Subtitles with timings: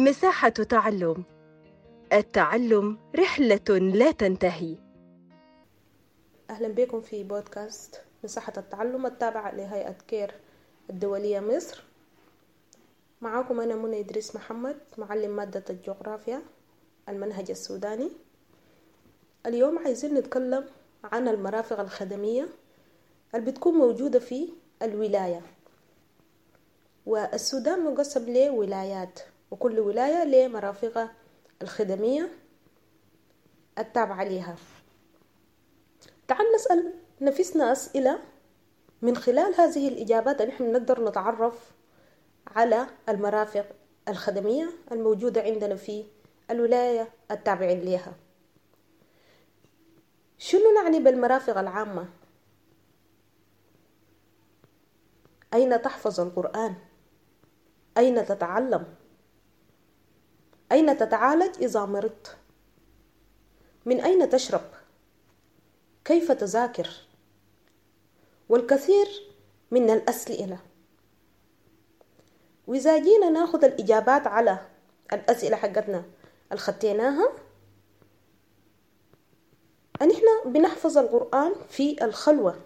[0.00, 1.24] مساحة تعلم.
[2.12, 4.76] التعلم رحلة لا تنتهي.
[6.50, 10.34] أهلا بكم في بودكاست مساحة التعلم التابعة لهيئة كير
[10.90, 11.84] الدولية مصر.
[13.20, 16.42] معاكم أنا منى إدريس محمد معلم مادة الجغرافيا
[17.08, 18.10] المنهج السوداني.
[19.46, 20.64] اليوم عايزين نتكلم
[21.04, 22.48] عن المرافق الخدمية
[23.34, 24.48] اللي بتكون موجودة في
[24.82, 25.42] الولاية.
[27.06, 29.20] والسودان مقسم لولايات.
[29.50, 31.12] وكل ولاية ليه مرافقها
[31.62, 32.30] الخدمية
[33.78, 34.56] التابعة لها
[36.28, 38.18] تعال نسأل نفسنا أسئلة
[39.02, 41.72] من خلال هذه الإجابات نحن نقدر نتعرف
[42.46, 43.66] على المرافق
[44.08, 46.04] الخدمية الموجودة عندنا في
[46.50, 48.14] الولاية التابعين لها
[50.38, 52.08] شنو نعني بالمرافق العامة؟
[55.54, 56.74] أين تحفظ القرآن؟
[57.98, 58.94] أين تتعلم؟
[60.72, 62.36] أين تتعالج إذا مرضت؟
[63.86, 64.64] من أين تشرب؟
[66.04, 66.90] كيف تذاكر؟
[68.48, 69.06] والكثير
[69.70, 70.58] من الأسئلة
[72.66, 74.58] وإذا جينا ناخذ الإجابات على
[75.12, 76.04] الأسئلة حقتنا
[80.02, 82.60] أن إحنا بنحفظ القرآن في الخلوة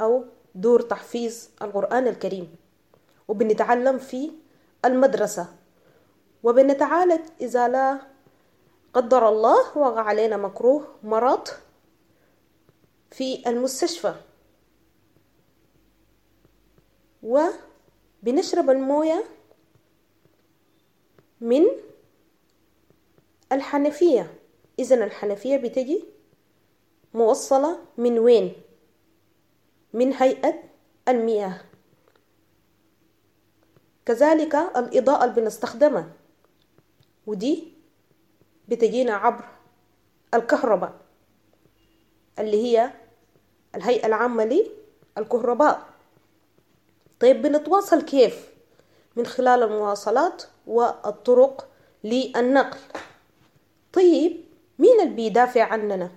[0.00, 2.56] أو دور تحفيظ القرآن الكريم
[3.28, 4.30] وبنتعلم في
[4.84, 5.46] المدرسة
[6.42, 8.00] وبنتعالج إذا لا
[8.94, 11.48] قدر الله وقع علينا مكروه مرض
[13.10, 14.14] في المستشفى.
[17.22, 19.24] وبنشرب الموية
[21.40, 21.64] من
[23.52, 24.34] الحنفية.
[24.78, 26.04] إذا الحنفية بتجي
[27.14, 28.52] موصلة من وين؟
[29.92, 30.62] من هيئة
[31.08, 31.60] المياه.
[34.06, 36.17] كذلك الإضاءة اللي بنستخدمها.
[37.28, 37.72] ودي
[38.68, 39.44] بتجينا عبر
[40.34, 40.94] الكهرباء
[42.38, 42.92] اللي هي
[43.74, 44.68] الهيئة العامة
[45.16, 45.86] للكهرباء.
[47.20, 48.48] طيب بنتواصل كيف؟
[49.16, 51.68] من خلال المواصلات والطرق
[52.04, 52.78] للنقل.
[53.92, 54.44] طيب
[54.78, 56.10] مين اللي بيدافع عننا؟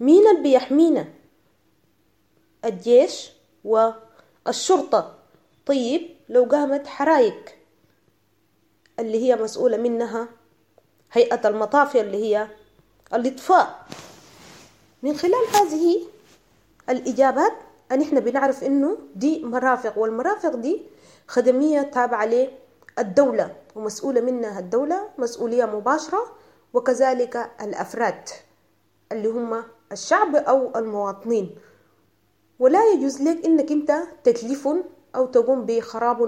[0.00, 1.08] مين اللي بيحمينا؟
[2.64, 3.30] الجيش
[3.64, 5.18] والشرطة.
[5.66, 7.63] طيب لو قامت حرايق
[9.00, 10.28] اللي هي مسؤولة منها
[11.12, 12.48] هيئة المطافي اللي هي
[13.14, 13.86] الإطفاء.
[15.02, 16.02] من خلال هذه
[16.88, 17.52] الإجابات
[17.92, 20.82] أن إحنا بنعرف إنه دي مرافق والمرافق دي
[21.28, 22.28] خدمية تابعة
[22.98, 26.36] للدولة ومسؤولة منها الدولة مسؤولية مباشرة
[26.74, 28.28] وكذلك الأفراد
[29.12, 29.62] اللي هم
[29.92, 31.50] الشعب أو المواطنين.
[32.58, 33.92] ولا يجوز لك إنك أنت
[34.24, 34.68] تتلف
[35.16, 36.22] أو تقوم بخراب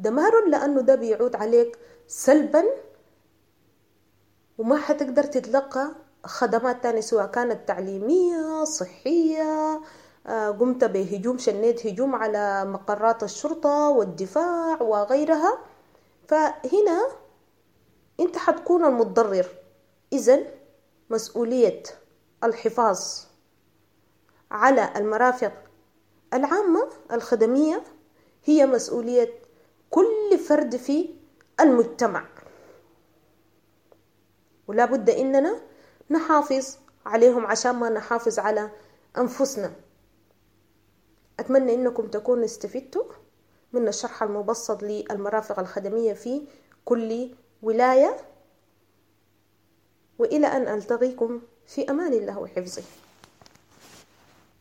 [0.00, 2.64] ودمار لأنه ده بيعود عليك سلبا
[4.58, 5.88] وما حتقدر تتلقى
[6.24, 9.80] خدمات تانية سواء كانت تعليمية صحية
[10.60, 15.58] قمت بهجوم شنيت هجوم على مقرات الشرطة والدفاع وغيرها.
[16.28, 17.08] فهنا
[18.20, 19.46] أنت حتكون المتضرر.
[20.12, 20.38] إذا
[21.10, 21.82] مسؤولية
[22.44, 23.00] الحفاظ
[24.50, 25.52] على المرافق
[26.34, 27.82] العامة الخدمية
[28.44, 29.45] هي مسؤولية
[29.90, 31.14] كل فرد في
[31.60, 32.24] المجتمع.
[34.68, 35.60] ولا بد إننا
[36.10, 36.76] نحافظ
[37.06, 38.70] عليهم عشان ما نحافظ على
[39.18, 39.72] أنفسنا.
[41.40, 43.04] أتمنى إنكم تكونوا استفدتوا
[43.72, 46.42] من الشرح المبسط للمرافق الخدمية في
[46.84, 48.16] كل ولاية.
[50.18, 52.82] وإلى أن ألتقيكم في أمان الله وحفظه.